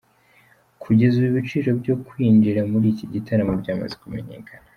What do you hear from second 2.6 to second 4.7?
muri iki gitaramo byamaze kumenyekana.